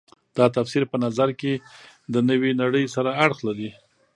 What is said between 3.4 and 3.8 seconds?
لري.